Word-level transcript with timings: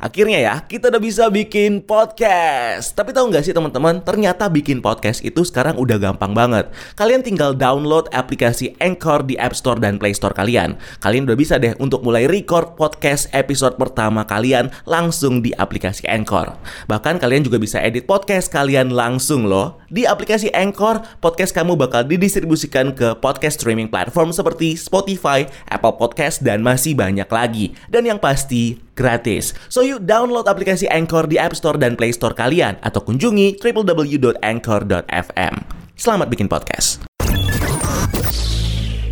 Akhirnya 0.00 0.40
ya, 0.40 0.54
kita 0.64 0.88
udah 0.88 0.96
bisa 0.96 1.28
bikin 1.28 1.84
podcast. 1.84 2.96
Tapi 2.96 3.12
tahu 3.12 3.28
nggak 3.28 3.44
sih 3.44 3.52
teman-teman, 3.52 4.00
ternyata 4.00 4.48
bikin 4.48 4.80
podcast 4.80 5.20
itu 5.20 5.44
sekarang 5.44 5.76
udah 5.76 6.00
gampang 6.00 6.32
banget. 6.32 6.72
Kalian 6.96 7.20
tinggal 7.20 7.52
download 7.52 8.08
aplikasi 8.16 8.72
Anchor 8.80 9.28
di 9.28 9.36
App 9.36 9.52
Store 9.52 9.76
dan 9.76 10.00
Play 10.00 10.16
Store 10.16 10.32
kalian. 10.32 10.80
Kalian 11.04 11.28
udah 11.28 11.36
bisa 11.36 11.60
deh 11.60 11.76
untuk 11.76 12.00
mulai 12.00 12.24
record 12.24 12.80
podcast 12.80 13.28
episode 13.36 13.76
pertama 13.76 14.24
kalian 14.24 14.72
langsung 14.88 15.44
di 15.44 15.52
aplikasi 15.52 16.08
Anchor. 16.08 16.56
Bahkan 16.88 17.20
kalian 17.20 17.44
juga 17.44 17.60
bisa 17.60 17.76
edit 17.84 18.08
podcast 18.08 18.48
kalian 18.48 18.96
langsung 18.96 19.44
loh. 19.44 19.84
Di 19.92 20.08
aplikasi 20.08 20.48
Anchor, 20.56 21.04
podcast 21.20 21.52
kamu 21.52 21.76
bakal 21.76 22.08
didistribusikan 22.08 22.96
ke 22.96 23.12
podcast 23.20 23.60
streaming 23.60 23.92
platform 23.92 24.32
seperti 24.32 24.80
Spotify, 24.80 25.44
Apple 25.68 26.00
Podcast, 26.00 26.40
dan 26.40 26.64
masih 26.64 26.96
banyak 26.96 27.28
lagi. 27.28 27.76
Dan 27.92 28.08
yang 28.08 28.16
pasti, 28.16 28.80
gratis. 28.98 29.56
So 29.68 29.82
yuk 29.86 30.04
download 30.04 30.50
aplikasi 30.50 30.90
Anchor 30.90 31.26
di 31.30 31.38
App 31.38 31.54
Store 31.54 31.78
dan 31.78 31.94
Play 31.94 32.14
Store 32.14 32.34
kalian 32.34 32.78
atau 32.82 33.02
kunjungi 33.04 33.60
www.anchor.fm. 33.62 35.54
Selamat 35.94 36.26
bikin 36.32 36.48
podcast. 36.48 37.04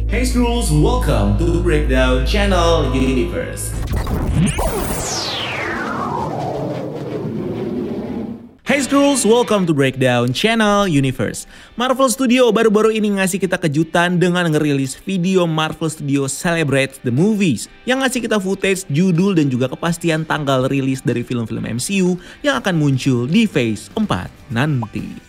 Hey 0.09 0.25
Scrolls, 0.25 0.73
welcome 0.73 1.37
to 1.37 1.61
Breakdown 1.61 2.25
Channel 2.25 2.97
Universe. 2.97 3.77
Hey 8.78 8.87
Scrolls, 8.87 9.27
welcome 9.27 9.66
to 9.66 9.74
Breakdown 9.74 10.30
Channel 10.30 10.87
Universe. 10.87 11.50
Marvel 11.74 12.06
Studio 12.14 12.55
baru-baru 12.55 12.95
ini 12.95 13.18
ngasih 13.18 13.42
kita 13.42 13.59
kejutan 13.59 14.23
dengan 14.23 14.46
ngerilis 14.46 14.95
video 15.02 15.51
Marvel 15.51 15.91
Studio 15.91 16.30
Celebrate 16.30 16.95
the 17.02 17.10
Movies 17.10 17.66
yang 17.91 18.06
ngasih 18.06 18.30
kita 18.30 18.38
footage, 18.38 18.87
judul 18.87 19.34
dan 19.34 19.51
juga 19.51 19.66
kepastian 19.66 20.23
tanggal 20.23 20.70
rilis 20.70 21.02
dari 21.02 21.27
film-film 21.27 21.66
MCU 21.66 22.23
yang 22.46 22.62
akan 22.62 22.78
muncul 22.78 23.27
di 23.27 23.51
Phase 23.51 23.91
4 23.98 24.54
nanti. 24.54 25.27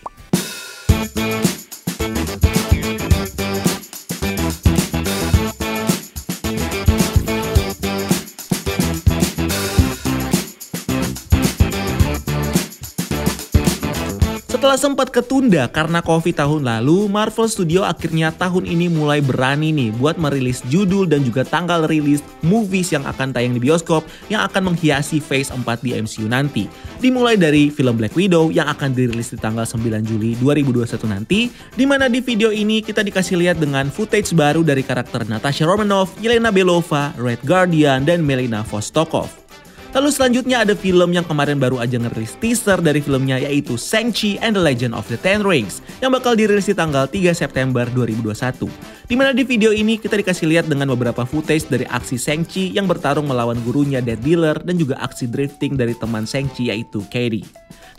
Setelah 14.70 14.86
sempat 14.86 15.10
ketunda 15.10 15.66
karena 15.66 15.98
Covid 15.98 16.38
tahun 16.38 16.62
lalu, 16.62 17.10
Marvel 17.10 17.50
Studio 17.50 17.82
akhirnya 17.82 18.30
tahun 18.30 18.70
ini 18.70 18.86
mulai 18.86 19.18
berani 19.18 19.74
nih 19.74 19.90
buat 19.98 20.14
merilis 20.14 20.62
judul 20.70 21.10
dan 21.10 21.26
juga 21.26 21.42
tanggal 21.42 21.90
rilis 21.90 22.22
movies 22.46 22.94
yang 22.94 23.02
akan 23.02 23.34
tayang 23.34 23.50
di 23.50 23.58
bioskop 23.58 24.06
yang 24.30 24.46
akan 24.46 24.70
menghiasi 24.70 25.18
Phase 25.18 25.50
4 25.50 25.66
di 25.82 25.98
MCU 25.98 26.30
nanti. 26.30 26.70
Dimulai 27.02 27.34
dari 27.34 27.66
film 27.66 27.98
Black 27.98 28.14
Widow 28.14 28.54
yang 28.54 28.70
akan 28.70 28.94
dirilis 28.94 29.34
di 29.34 29.42
tanggal 29.42 29.66
9 29.66 30.06
Juli 30.06 30.38
2021 30.38 31.18
nanti, 31.18 31.50
di 31.50 31.82
mana 31.82 32.06
di 32.06 32.22
video 32.22 32.54
ini 32.54 32.78
kita 32.78 33.02
dikasih 33.02 33.42
lihat 33.42 33.58
dengan 33.58 33.90
footage 33.90 34.30
baru 34.38 34.62
dari 34.62 34.86
karakter 34.86 35.26
Natasha 35.26 35.66
Romanoff, 35.66 36.14
Yelena 36.22 36.54
Belova, 36.54 37.10
Red 37.18 37.42
Guardian, 37.42 38.06
dan 38.06 38.22
Melina 38.22 38.62
Vostokov. 38.62 39.49
Lalu 39.90 40.14
selanjutnya 40.14 40.62
ada 40.62 40.78
film 40.78 41.10
yang 41.10 41.26
kemarin 41.26 41.58
baru 41.58 41.82
aja 41.82 41.98
ngerilis 41.98 42.38
teaser 42.38 42.78
dari 42.78 43.02
filmnya 43.02 43.42
yaitu 43.42 43.74
Shang-Chi 43.74 44.38
and 44.38 44.54
the 44.54 44.62
Legend 44.62 44.94
of 44.94 45.02
the 45.10 45.18
Ten 45.18 45.42
Rings 45.42 45.82
yang 45.98 46.14
bakal 46.14 46.38
dirilis 46.38 46.70
di 46.70 46.78
tanggal 46.78 47.10
3 47.10 47.34
September 47.34 47.82
2021. 47.90 48.70
Di 49.10 49.18
mana 49.18 49.34
di 49.34 49.42
video 49.42 49.74
ini 49.74 49.98
kita 49.98 50.14
dikasih 50.14 50.46
lihat 50.46 50.70
dengan 50.70 50.94
beberapa 50.94 51.26
footage 51.26 51.66
dari 51.66 51.90
aksi 51.90 52.14
Shang-Chi 52.14 52.70
yang 52.70 52.86
bertarung 52.86 53.26
melawan 53.26 53.58
gurunya 53.66 53.98
Dead 53.98 54.22
Dealer 54.22 54.62
dan 54.62 54.78
juga 54.78 54.94
aksi 55.02 55.26
drifting 55.26 55.74
dari 55.74 55.98
teman 55.98 56.22
Shang-Chi 56.22 56.70
yaitu 56.70 57.02
Katie. 57.10 57.42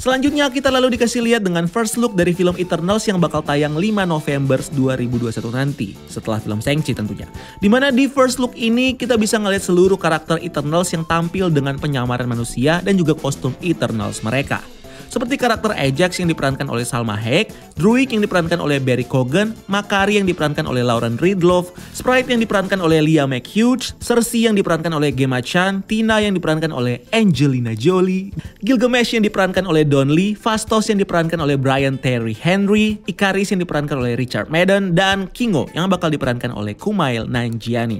Selanjutnya 0.01 0.49
kita 0.49 0.73
lalu 0.73 0.97
dikasih 0.97 1.21
lihat 1.21 1.45
dengan 1.45 1.69
first 1.69 1.93
look 2.01 2.17
dari 2.17 2.33
film 2.33 2.57
Eternals 2.57 3.05
yang 3.05 3.21
bakal 3.21 3.45
tayang 3.45 3.77
5 3.77 4.09
November 4.09 4.57
2021 4.57 5.53
nanti 5.53 5.93
setelah 6.09 6.41
film 6.41 6.57
Shang-Chi 6.57 6.97
tentunya. 6.97 7.29
Di 7.61 7.69
mana 7.69 7.93
di 7.93 8.09
first 8.09 8.41
look 8.41 8.57
ini 8.57 8.97
kita 8.97 9.13
bisa 9.13 9.37
ngeliat 9.37 9.61
seluruh 9.61 10.01
karakter 10.01 10.41
Eternals 10.41 10.89
yang 10.89 11.05
tampil 11.05 11.53
dengan 11.53 11.77
penyamaran 11.77 12.25
manusia 12.25 12.81
dan 12.81 12.97
juga 12.97 13.13
kostum 13.13 13.53
Eternals 13.61 14.25
mereka 14.25 14.65
seperti 15.11 15.35
karakter 15.35 15.75
Ajax 15.75 16.23
yang 16.23 16.31
diperankan 16.31 16.71
oleh 16.71 16.87
Salma 16.87 17.19
Hayek, 17.19 17.51
Druid 17.75 18.15
yang 18.15 18.23
diperankan 18.23 18.63
oleh 18.63 18.79
Barry 18.79 19.03
Cogan, 19.03 19.51
Makari 19.67 20.15
yang 20.15 20.23
diperankan 20.23 20.63
oleh 20.63 20.79
Lauren 20.87 21.19
Ridloff, 21.19 21.75
Sprite 21.91 22.31
yang 22.31 22.39
diperankan 22.39 22.79
oleh 22.79 23.03
Leah 23.03 23.27
McHugh, 23.27 23.91
Cersei 23.99 24.47
yang 24.47 24.55
diperankan 24.55 24.95
oleh 24.95 25.11
Gemma 25.11 25.43
Chan, 25.43 25.83
Tina 25.83 26.23
yang 26.23 26.31
diperankan 26.31 26.71
oleh 26.71 27.03
Angelina 27.11 27.75
Jolie, 27.75 28.31
Gilgamesh 28.63 29.11
yang 29.19 29.27
diperankan 29.27 29.67
oleh 29.67 29.83
Don 29.83 30.15
Lee, 30.15 30.31
Fastos 30.31 30.87
yang 30.87 31.03
diperankan 31.03 31.43
oleh 31.43 31.59
Brian 31.59 31.99
Terry 31.99 32.31
Henry, 32.31 33.03
Ikaris 33.03 33.51
yang 33.51 33.59
diperankan 33.59 33.99
oleh 33.99 34.15
Richard 34.15 34.47
Madden, 34.47 34.95
dan 34.95 35.27
Kingo 35.35 35.67
yang 35.75 35.91
bakal 35.91 36.07
diperankan 36.07 36.55
oleh 36.55 36.79
Kumail 36.79 37.27
Nanjiani. 37.27 37.99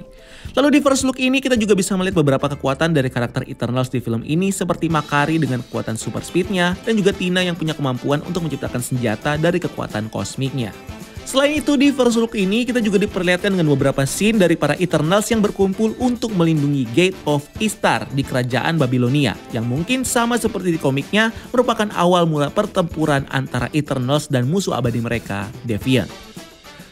Lalu 0.52 0.78
di 0.78 0.80
first 0.84 1.08
look 1.08 1.16
ini 1.16 1.40
kita 1.40 1.56
juga 1.56 1.80
bisa 1.80 1.96
melihat 1.96 2.20
beberapa 2.20 2.52
kekuatan 2.52 2.92
dari 2.92 3.08
karakter 3.08 3.48
Eternals 3.48 3.88
di 3.88 4.04
film 4.04 4.20
ini 4.28 4.52
seperti 4.52 4.92
Makari 4.92 5.40
dengan 5.40 5.64
kekuatan 5.64 5.96
super 5.96 6.20
speednya 6.20 6.76
dan 6.84 7.00
juga 7.00 7.16
Tina 7.16 7.40
yang 7.40 7.56
punya 7.56 7.72
kemampuan 7.72 8.20
untuk 8.28 8.44
menciptakan 8.44 8.84
senjata 8.84 9.40
dari 9.40 9.64
kekuatan 9.64 10.12
kosmiknya. 10.12 10.76
Selain 11.24 11.56
itu 11.56 11.80
di 11.80 11.96
first 11.96 12.20
look 12.20 12.36
ini 12.36 12.68
kita 12.68 12.84
juga 12.84 13.00
diperlihatkan 13.00 13.56
dengan 13.56 13.72
beberapa 13.72 14.04
scene 14.04 14.36
dari 14.36 14.60
para 14.60 14.76
Eternals 14.76 15.32
yang 15.32 15.40
berkumpul 15.40 15.96
untuk 15.96 16.36
melindungi 16.36 16.84
Gate 16.92 17.16
of 17.24 17.48
Istar 17.64 18.04
di 18.12 18.20
kerajaan 18.20 18.76
Babilonia 18.76 19.40
yang 19.56 19.64
mungkin 19.64 20.04
sama 20.04 20.36
seperti 20.36 20.76
di 20.76 20.80
komiknya 20.82 21.32
merupakan 21.56 21.88
awal 21.96 22.28
mula 22.28 22.52
pertempuran 22.52 23.24
antara 23.32 23.72
Eternals 23.72 24.28
dan 24.28 24.52
musuh 24.52 24.76
abadi 24.76 25.00
mereka, 25.00 25.48
Deviant. 25.64 26.31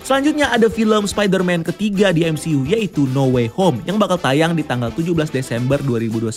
Selanjutnya 0.09 0.49
ada 0.49 0.65
film 0.73 1.05
Spider-Man 1.05 1.61
ketiga 1.69 2.09
di 2.09 2.25
MCU 2.25 2.65
yaitu 2.65 3.05
No 3.13 3.29
Way 3.29 3.53
Home 3.53 3.77
yang 3.85 4.01
bakal 4.01 4.17
tayang 4.17 4.57
di 4.57 4.65
tanggal 4.65 4.89
17 4.89 5.13
Desember 5.29 5.77
2021 5.85 6.33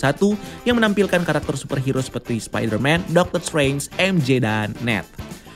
yang 0.61 0.77
menampilkan 0.77 1.25
karakter 1.25 1.57
superhero 1.57 1.97
seperti 1.97 2.37
Spider-Man, 2.37 3.01
Doctor 3.09 3.41
Strange, 3.41 3.89
MJ, 3.97 4.45
dan 4.45 4.77
Ned. 4.85 5.09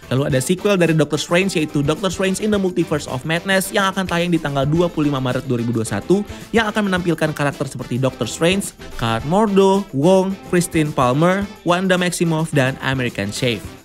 Lalu 0.09 0.33
ada 0.33 0.41
sequel 0.41 0.81
dari 0.81 0.97
Doctor 0.97 1.21
Strange 1.21 1.61
yaitu 1.61 1.85
Doctor 1.85 2.09
Strange 2.09 2.41
in 2.41 2.49
the 2.49 2.57
Multiverse 2.57 3.05
of 3.05 3.21
Madness 3.21 3.69
yang 3.69 3.93
akan 3.93 4.09
tayang 4.09 4.33
di 4.33 4.41
tanggal 4.41 4.65
25 4.65 5.13
Maret 5.13 5.45
2021 5.45 6.57
yang 6.57 6.65
akan 6.73 6.89
menampilkan 6.89 7.29
karakter 7.37 7.69
seperti 7.69 8.01
Doctor 8.01 8.25
Strange, 8.25 8.73
Card 8.97 9.29
Mordo, 9.29 9.85
Wong, 9.93 10.33
Christine 10.49 10.89
Palmer, 10.89 11.45
Wanda 11.69 12.01
Maximoff, 12.01 12.49
dan 12.49 12.81
American 12.81 13.29
Chef. 13.29 13.76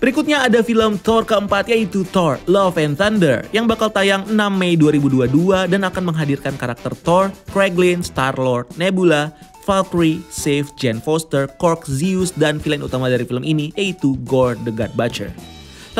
Berikutnya 0.00 0.48
ada 0.48 0.64
film 0.64 0.96
Thor 0.96 1.28
keempat 1.28 1.68
yaitu 1.68 2.08
Thor 2.08 2.40
Love 2.48 2.80
and 2.80 2.96
Thunder 2.96 3.44
yang 3.52 3.68
bakal 3.68 3.92
tayang 3.92 4.24
6 4.24 4.32
Mei 4.56 4.72
2022 4.72 5.68
dan 5.68 5.84
akan 5.84 6.08
menghadirkan 6.08 6.56
karakter 6.56 6.96
Thor, 7.04 7.28
Kraglin, 7.52 8.00
Star-Lord, 8.00 8.64
Nebula, 8.80 9.28
Valkyrie, 9.68 10.24
Sif, 10.32 10.72
Jane 10.80 11.04
Foster, 11.04 11.52
Korg, 11.60 11.84
Zeus, 11.84 12.32
dan 12.32 12.56
villain 12.56 12.80
utama 12.80 13.12
dari 13.12 13.28
film 13.28 13.44
ini 13.44 13.76
yaitu 13.76 14.16
Gore 14.24 14.56
the 14.64 14.72
God 14.72 14.96
Butcher. 14.96 15.28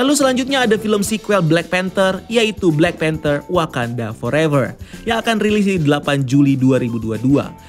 Lalu 0.00 0.16
selanjutnya 0.16 0.65
ada 0.65 0.81
film 0.81 1.05
sequel 1.05 1.44
Black 1.44 1.69
Panther 1.69 2.25
yaitu 2.25 2.72
Black 2.72 2.97
Panther 2.97 3.44
Wakanda 3.53 4.16
Forever 4.16 4.72
yang 5.05 5.21
akan 5.21 5.37
rilis 5.37 5.69
di 5.69 5.77
8 5.77 6.25
Juli 6.25 6.56
2022. 6.56 7.21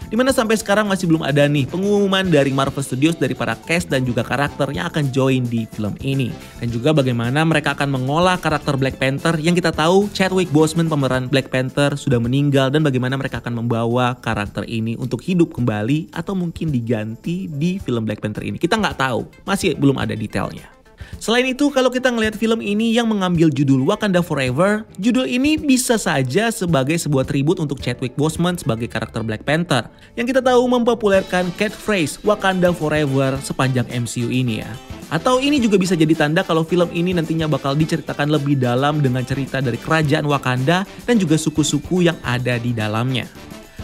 Di 0.08 0.16
mana 0.16 0.32
sampai 0.32 0.56
sekarang 0.56 0.88
masih 0.88 1.12
belum 1.12 1.28
ada 1.28 1.44
nih 1.52 1.68
pengumuman 1.68 2.24
dari 2.24 2.56
Marvel 2.56 2.88
Studios 2.88 3.20
dari 3.20 3.36
para 3.36 3.60
cast 3.60 3.92
dan 3.92 4.08
juga 4.08 4.24
karakter 4.24 4.72
yang 4.72 4.88
akan 4.88 5.12
join 5.12 5.44
di 5.44 5.68
film 5.76 5.92
ini. 6.00 6.32
Dan 6.64 6.72
juga 6.72 6.96
bagaimana 6.96 7.44
mereka 7.44 7.76
akan 7.76 8.00
mengolah 8.00 8.40
karakter 8.40 8.80
Black 8.80 8.96
Panther 8.96 9.36
yang 9.36 9.52
kita 9.52 9.76
tahu 9.76 10.08
Chadwick 10.16 10.48
Boseman 10.56 10.88
pemeran 10.88 11.28
Black 11.28 11.52
Panther 11.52 12.00
sudah 12.00 12.24
meninggal 12.24 12.72
dan 12.72 12.80
bagaimana 12.80 13.20
mereka 13.20 13.44
akan 13.44 13.60
membawa 13.60 14.16
karakter 14.16 14.64
ini 14.72 14.96
untuk 14.96 15.20
hidup 15.20 15.52
kembali 15.52 16.16
atau 16.16 16.32
mungkin 16.32 16.72
diganti 16.72 17.52
di 17.52 17.76
film 17.84 18.08
Black 18.08 18.24
Panther 18.24 18.48
ini. 18.48 18.56
Kita 18.56 18.80
nggak 18.80 19.04
tahu, 19.04 19.28
masih 19.44 19.76
belum 19.76 20.00
ada 20.00 20.16
detailnya. 20.16 20.81
Selain 21.18 21.44
itu, 21.50 21.68
kalau 21.74 21.92
kita 21.92 22.08
ngelihat 22.08 22.40
film 22.40 22.64
ini 22.64 22.96
yang 22.96 23.10
mengambil 23.10 23.52
judul 23.52 23.84
Wakanda 23.84 24.24
Forever, 24.24 24.88
judul 25.02 25.28
ini 25.28 25.60
bisa 25.60 26.00
saja 26.00 26.54
sebagai 26.54 26.96
sebuah 26.96 27.28
tribut 27.28 27.60
untuk 27.60 27.84
Chadwick 27.84 28.16
Boseman 28.16 28.56
sebagai 28.56 28.88
karakter 28.88 29.26
Black 29.26 29.44
Panther, 29.44 29.92
yang 30.16 30.24
kita 30.24 30.40
tahu 30.40 30.64
mempopulerkan 30.70 31.52
catchphrase 31.60 32.24
Wakanda 32.24 32.72
Forever 32.72 33.36
sepanjang 33.44 33.90
MCU 33.92 34.32
ini 34.32 34.64
ya. 34.64 34.72
Atau 35.12 35.44
ini 35.44 35.60
juga 35.60 35.76
bisa 35.76 35.92
jadi 35.92 36.16
tanda 36.16 36.40
kalau 36.40 36.64
film 36.64 36.88
ini 36.96 37.12
nantinya 37.12 37.44
bakal 37.44 37.76
diceritakan 37.76 38.32
lebih 38.32 38.56
dalam 38.56 39.04
dengan 39.04 39.28
cerita 39.28 39.60
dari 39.60 39.76
kerajaan 39.76 40.24
Wakanda 40.24 40.88
dan 41.04 41.16
juga 41.20 41.36
suku-suku 41.36 42.08
yang 42.08 42.16
ada 42.24 42.56
di 42.56 42.72
dalamnya. 42.72 43.28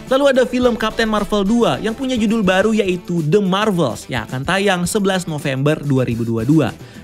Lalu 0.08 0.32
ada 0.32 0.48
film 0.48 0.80
Captain 0.80 1.12
Marvel 1.12 1.44
2 1.44 1.84
yang 1.84 1.92
punya 1.92 2.16
judul 2.16 2.40
baru 2.40 2.72
yaitu 2.72 3.20
The 3.28 3.44
Marvels 3.44 4.08
yang 4.08 4.24
akan 4.24 4.48
tayang 4.48 4.82
11 4.88 5.28
November 5.28 5.76
2022. 5.84 6.48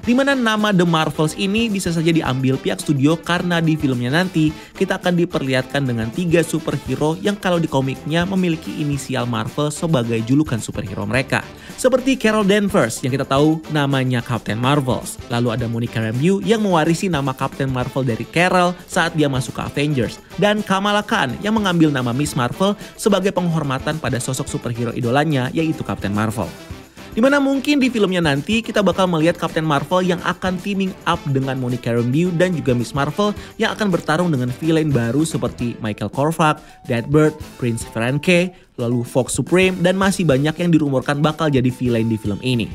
Di 0.04 0.12
mana 0.16 0.36
nama 0.36 0.72
The 0.72 0.88
Marvels 0.88 1.36
ini 1.36 1.68
bisa 1.68 1.92
saja 1.92 2.16
diambil 2.16 2.56
pihak 2.56 2.80
studio 2.80 3.20
karena 3.20 3.60
di 3.60 3.76
filmnya 3.76 4.08
nanti 4.08 4.56
kita 4.76 5.04
akan 5.04 5.20
diperlihatkan 5.20 5.84
dengan 5.84 6.12
tiga 6.16 6.40
superhero 6.48 7.20
yang 7.20 7.36
kalau 7.36 7.60
di 7.60 7.68
komiknya 7.68 8.24
memiliki 8.24 8.72
inisial 8.80 9.28
Marvel 9.28 9.68
sebagai 9.68 10.24
julukan 10.24 10.64
superhero 10.64 11.04
mereka. 11.04 11.44
Seperti 11.76 12.16
Carol 12.16 12.48
Danvers 12.48 13.04
yang 13.04 13.12
kita 13.12 13.28
tahu 13.28 13.60
namanya 13.76 14.24
Captain 14.24 14.60
Marvels. 14.60 15.20
Lalu 15.28 15.60
ada 15.60 15.68
Monica 15.68 16.00
Rambeau 16.00 16.40
yang 16.40 16.64
mewarisi 16.64 17.12
nama 17.12 17.36
Captain 17.36 17.68
Marvel 17.68 18.08
dari 18.08 18.24
Carol 18.28 18.72
saat 18.88 19.12
dia 19.16 19.28
masuk 19.28 19.60
ke 19.60 19.62
Avengers. 19.68 20.24
Dan 20.40 20.64
Kamala 20.64 21.04
Khan 21.04 21.36
yang 21.44 21.56
mengambil 21.56 21.92
nama 21.92 22.16
Miss 22.16 22.36
Marvel 22.36 22.76
sebagai 22.96 23.34
penghormatan 23.34 23.98
pada 23.98 24.18
sosok 24.18 24.48
superhero 24.48 24.92
idolanya 24.94 25.50
yaitu 25.52 25.82
Captain 25.82 26.14
Marvel. 26.14 26.48
Di 27.14 27.22
mana 27.22 27.38
mungkin 27.38 27.78
di 27.78 27.94
filmnya 27.94 28.26
nanti 28.26 28.66
kita 28.66 28.82
bakal 28.82 29.06
melihat 29.06 29.38
Captain 29.38 29.62
Marvel 29.62 30.02
yang 30.02 30.18
akan 30.26 30.58
teaming 30.58 30.90
up 31.06 31.22
dengan 31.30 31.62
Monica 31.62 31.94
Rambeau 31.94 32.34
dan 32.34 32.58
juga 32.58 32.74
Miss 32.74 32.90
Marvel 32.98 33.38
yang 33.62 33.70
akan 33.78 33.94
bertarung 33.94 34.34
dengan 34.34 34.50
villain 34.58 34.90
baru 34.90 35.22
seperti 35.22 35.78
Michael 35.78 36.10
Korvac, 36.10 36.58
Deadbird, 36.90 37.38
Prince 37.62 37.86
Franke, 37.86 38.50
lalu 38.82 39.06
Fox 39.06 39.38
Supreme 39.38 39.78
dan 39.86 39.94
masih 39.94 40.26
banyak 40.26 40.58
yang 40.58 40.74
dirumorkan 40.74 41.22
bakal 41.22 41.54
jadi 41.54 41.70
villain 41.70 42.10
di 42.10 42.18
film 42.18 42.42
ini. 42.42 42.66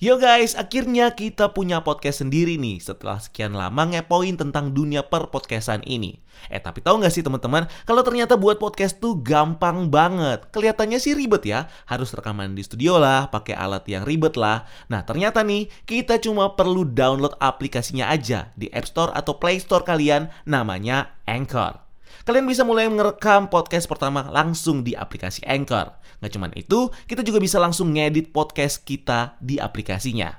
Yo 0.00 0.16
guys, 0.16 0.56
akhirnya 0.56 1.12
kita 1.12 1.52
punya 1.52 1.84
podcast 1.84 2.24
sendiri 2.24 2.56
nih 2.56 2.80
setelah 2.80 3.20
sekian 3.20 3.52
lama 3.52 3.84
ngepoin 3.84 4.32
tentang 4.32 4.72
dunia 4.72 5.04
per 5.04 5.28
podcastan 5.28 5.84
ini. 5.84 6.24
Eh 6.48 6.56
tapi 6.56 6.80
tahu 6.80 7.04
nggak 7.04 7.12
sih 7.12 7.20
teman-teman, 7.20 7.68
kalau 7.84 8.00
ternyata 8.00 8.40
buat 8.40 8.56
podcast 8.56 8.96
tuh 8.96 9.20
gampang 9.20 9.92
banget. 9.92 10.48
Kelihatannya 10.56 10.96
sih 10.96 11.12
ribet 11.12 11.44
ya, 11.44 11.68
harus 11.84 12.16
rekaman 12.16 12.56
di 12.56 12.64
studio 12.64 12.96
lah, 12.96 13.28
pakai 13.28 13.52
alat 13.52 13.84
yang 13.92 14.08
ribet 14.08 14.40
lah. 14.40 14.64
Nah 14.88 15.04
ternyata 15.04 15.44
nih, 15.44 15.68
kita 15.84 16.16
cuma 16.16 16.56
perlu 16.56 16.88
download 16.88 17.36
aplikasinya 17.36 18.08
aja 18.08 18.56
di 18.56 18.72
App 18.72 18.88
Store 18.88 19.12
atau 19.12 19.36
Play 19.36 19.60
Store 19.60 19.84
kalian, 19.84 20.32
namanya 20.48 21.12
Anchor. 21.28 21.89
Kalian 22.28 22.44
bisa 22.44 22.62
mulai 22.68 22.84
merekam 22.86 23.48
podcast 23.48 23.88
pertama 23.88 24.28
langsung 24.28 24.84
di 24.84 24.92
aplikasi 24.92 25.40
Anchor. 25.48 25.96
Nggak 26.20 26.32
cuma 26.36 26.46
itu, 26.52 26.92
kita 27.08 27.24
juga 27.24 27.40
bisa 27.40 27.56
langsung 27.56 27.96
ngedit 27.96 28.28
podcast 28.28 28.84
kita 28.84 29.40
di 29.40 29.56
aplikasinya. 29.56 30.36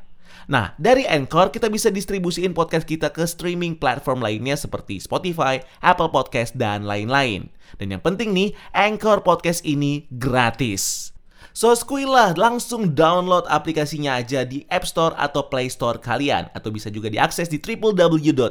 Nah, 0.50 0.74
dari 0.78 1.06
Anchor 1.10 1.50
kita 1.50 1.70
bisa 1.70 1.90
distribusiin 1.94 2.54
podcast 2.54 2.86
kita 2.86 3.10
ke 3.14 3.26
streaming 3.26 3.78
platform 3.78 4.22
lainnya 4.22 4.58
seperti 4.58 5.02
Spotify, 5.02 5.62
Apple 5.82 6.10
Podcast, 6.14 6.58
dan 6.58 6.86
lain-lain. 6.86 7.50
Dan 7.82 7.98
yang 7.98 8.04
penting 8.04 8.34
nih, 8.36 8.54
Anchor 8.76 9.26
Podcast 9.26 9.66
ini 9.66 10.06
gratis. 10.12 11.12
So 11.52 11.76
skuilah 11.76 12.40
langsung 12.40 12.96
download 12.96 13.44
aplikasinya 13.52 14.24
aja 14.24 14.48
di 14.48 14.64
App 14.72 14.88
Store 14.88 15.12
atau 15.20 15.52
Play 15.52 15.68
Store 15.68 16.00
kalian 16.00 16.48
atau 16.56 16.72
bisa 16.72 16.88
juga 16.88 17.12
diakses 17.12 17.52
di 17.52 17.60
www.anchor.fm. 17.60 18.46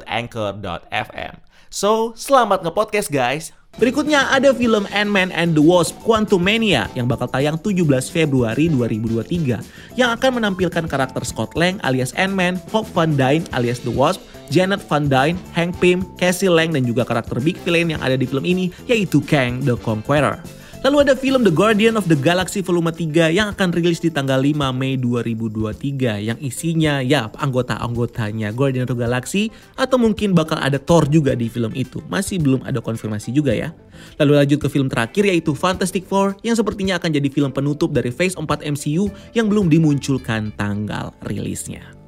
So, 1.71 2.19
selamat 2.19 2.67
nge-podcast 2.67 3.15
guys. 3.15 3.55
Berikutnya 3.79 4.27
ada 4.35 4.51
film 4.51 4.91
Ant-Man 4.91 5.31
and 5.31 5.55
the 5.55 5.63
Wasp 5.63 5.95
Quantumania 6.03 6.91
yang 6.99 7.07
bakal 7.07 7.31
tayang 7.31 7.55
17 7.63 7.87
Februari 8.11 8.67
2023 8.67 9.95
yang 9.95 10.11
akan 10.11 10.43
menampilkan 10.43 10.91
karakter 10.91 11.23
Scott 11.23 11.55
Lang 11.55 11.79
alias 11.87 12.11
Ant-Man, 12.19 12.59
Hope 12.75 12.91
Van 12.91 13.15
Dyne 13.15 13.47
alias 13.55 13.79
The 13.87 13.95
Wasp, 13.95 14.19
Janet 14.51 14.83
Van 14.91 15.07
Dyne, 15.07 15.39
Hank 15.55 15.79
Pym, 15.79 16.03
Cassie 16.19 16.51
Lang 16.51 16.75
dan 16.75 16.83
juga 16.83 17.07
karakter 17.07 17.39
big 17.39 17.55
villain 17.63 17.95
yang 17.95 18.03
ada 18.03 18.19
di 18.19 18.27
film 18.27 18.43
ini 18.43 18.75
yaitu 18.91 19.23
Kang 19.23 19.63
the 19.63 19.79
Conqueror. 19.79 20.60
Lalu 20.81 20.97
ada 21.05 21.13
film 21.13 21.45
The 21.45 21.53
Guardian 21.53 22.01
of 22.01 22.09
the 22.09 22.17
Galaxy 22.17 22.65
volume 22.65 22.89
3 22.89 23.37
yang 23.37 23.53
akan 23.53 23.69
rilis 23.69 24.01
di 24.01 24.09
tanggal 24.09 24.41
5 24.41 24.73
Mei 24.73 24.97
2023 24.97 26.25
yang 26.25 26.41
isinya 26.41 27.05
ya 27.05 27.29
anggota-anggotanya 27.37 28.49
Guardian 28.57 28.89
of 28.89 28.97
the 28.97 29.05
Galaxy 29.05 29.53
atau 29.77 30.01
mungkin 30.01 30.33
bakal 30.33 30.57
ada 30.57 30.81
Thor 30.81 31.05
juga 31.05 31.37
di 31.37 31.53
film 31.53 31.77
itu. 31.77 32.01
Masih 32.09 32.41
belum 32.41 32.65
ada 32.65 32.81
konfirmasi 32.81 33.29
juga 33.29 33.53
ya. 33.53 33.77
Lalu 34.17 34.41
lanjut 34.41 34.59
ke 34.65 34.73
film 34.73 34.89
terakhir 34.89 35.29
yaitu 35.29 35.53
Fantastic 35.53 36.09
Four 36.09 36.41
yang 36.41 36.57
sepertinya 36.57 36.97
akan 36.97 37.13
jadi 37.13 37.29
film 37.29 37.53
penutup 37.53 37.93
dari 37.93 38.09
Phase 38.09 38.41
4 38.41 38.65
MCU 38.65 39.13
yang 39.37 39.53
belum 39.53 39.69
dimunculkan 39.69 40.49
tanggal 40.57 41.13
rilisnya. 41.29 42.00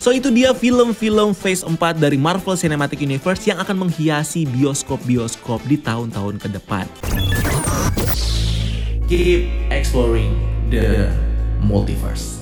So 0.00 0.16
itu 0.16 0.32
dia 0.32 0.56
film-film 0.56 1.36
Phase 1.36 1.60
4 1.60 1.76
dari 2.00 2.16
Marvel 2.16 2.56
Cinematic 2.56 3.04
Universe 3.04 3.44
yang 3.44 3.60
akan 3.60 3.84
menghiasi 3.84 4.48
bioskop-bioskop 4.48 5.60
di 5.68 5.76
tahun-tahun 5.76 6.40
ke 6.40 6.48
depan. 6.56 6.88
Keep 9.12 9.52
exploring 9.68 10.40
the 10.72 11.12
multiverse. 11.60 12.40